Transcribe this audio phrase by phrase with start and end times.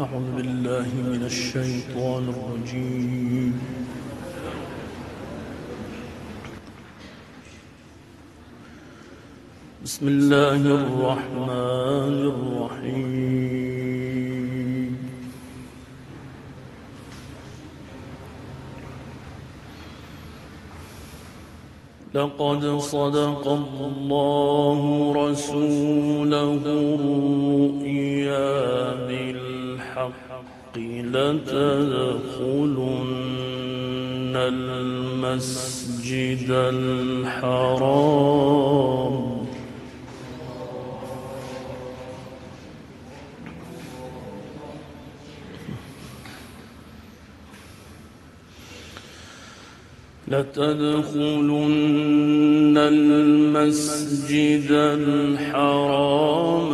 [0.00, 3.54] أعوذ بالله من الشيطان الرجيم.
[9.84, 13.34] بسم الله الرحمن الرحيم.
[22.14, 24.80] لقد صدق الله
[25.22, 26.62] رسوله
[26.98, 28.54] الرؤيا
[29.94, 31.54] بالحق لتدخلن
[34.36, 37.54] المسجد الحرام.
[50.28, 51.58] لتدخلن
[52.78, 56.73] المسجد الحرام.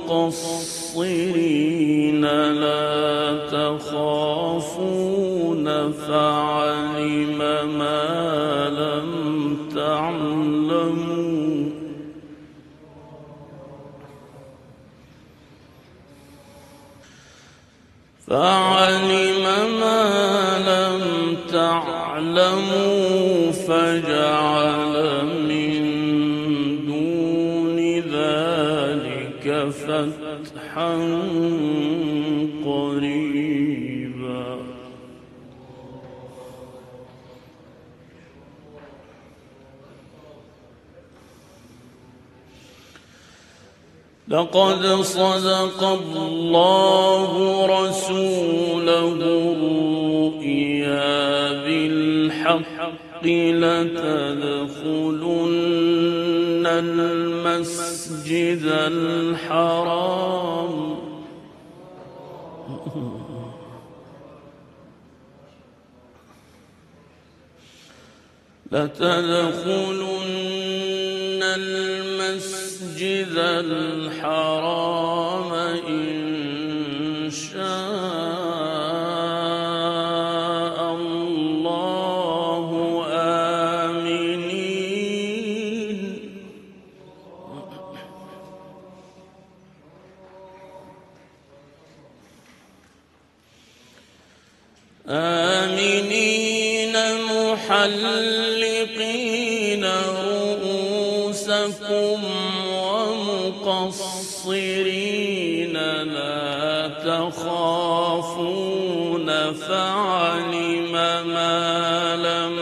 [0.00, 0.64] ومقصرين
[2.60, 4.72] لا تخافون
[5.92, 7.38] فعلم
[7.78, 9.08] ما لم
[9.74, 11.30] تعلموا
[18.26, 19.29] فعلم
[29.50, 30.94] فتحا
[32.64, 33.90] قريبا.
[44.28, 47.32] لقد صدق الله
[47.66, 49.12] رسوله
[49.52, 51.00] الرؤيا
[51.64, 53.24] بالحق
[53.62, 55.00] لتدخلن
[56.66, 60.00] المسجد الحرام.
[68.72, 70.20] لتدخلن
[71.42, 74.69] المسجد الحرام.
[97.68, 98.64] محلقين
[100.64, 102.20] رؤوسكم
[103.62, 104.56] ومقصرين
[106.02, 108.08] لا تخافون
[109.52, 110.92] فعلم
[111.26, 112.56] ما لم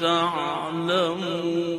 [0.00, 1.78] تعلموا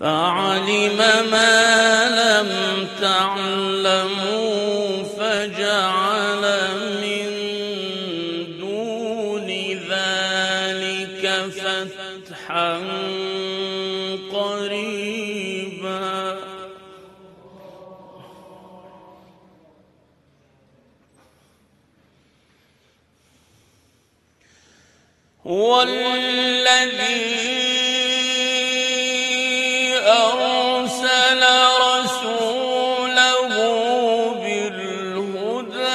[0.00, 0.98] فعلم
[1.30, 1.58] ما
[2.08, 2.50] لم
[3.00, 4.37] تعلموا
[25.48, 27.38] هو الذي
[29.96, 31.42] أرسل
[31.88, 33.52] رسوله
[34.42, 35.88] بالهدى.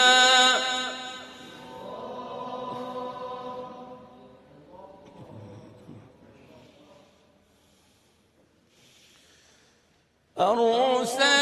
[10.39, 11.32] أرسل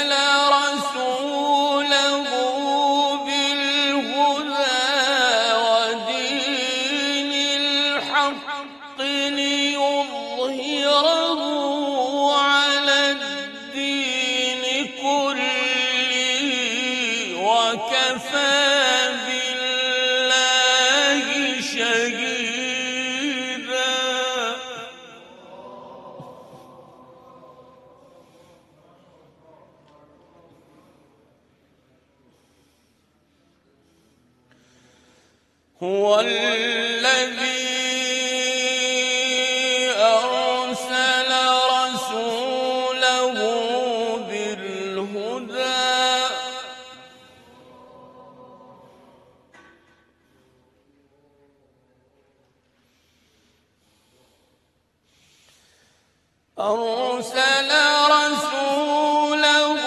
[56.62, 57.72] أرسل
[58.12, 59.78] رسوله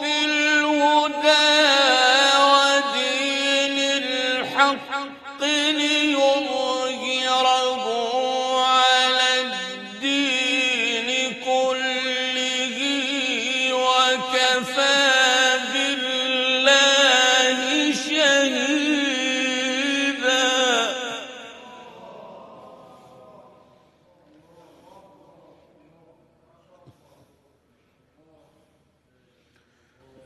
[0.00, 1.50] بالهدى
[2.50, 5.42] ودين الحق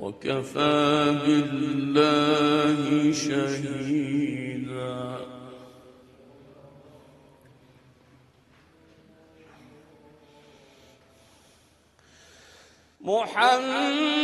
[0.00, 4.38] وكفى بالله شهيدا.
[13.00, 14.17] محمد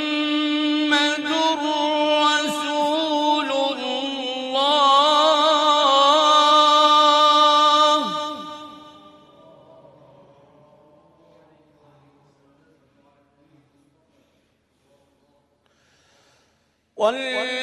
[17.04, 17.53] والذين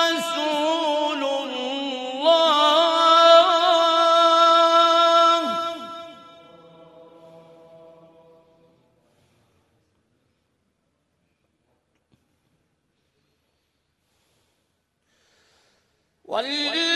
[0.00, 1.60] رسول الله.
[16.24, 16.89] والذي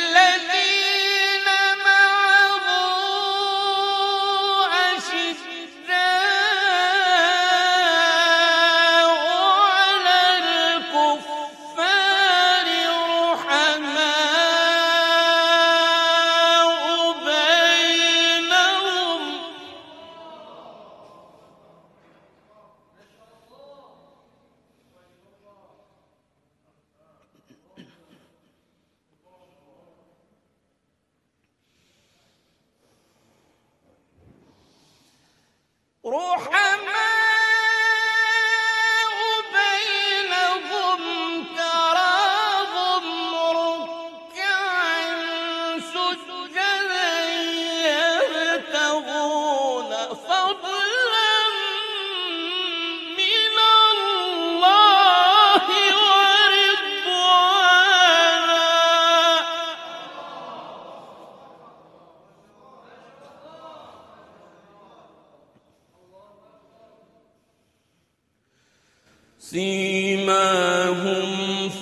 [69.50, 71.28] سيماهم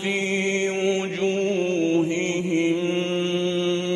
[0.02, 0.20] في
[0.70, 2.76] وجوههم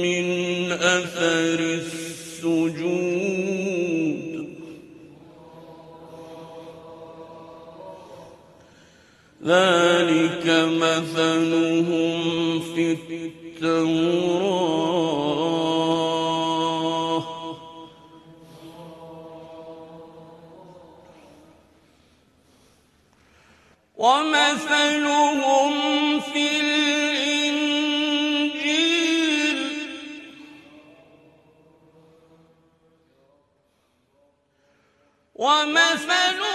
[0.03, 0.27] من
[0.73, 2.81] أثر السجود.
[9.45, 10.47] ذلك
[10.81, 12.21] مثلهم
[12.61, 12.97] في
[13.63, 15.46] التوراة.
[35.39, 36.46] 我们分路。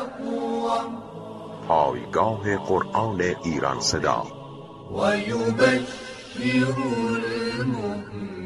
[1.71, 4.23] پایگاه قرآن ایران صدا.
[7.59, 8.40] المؤمنين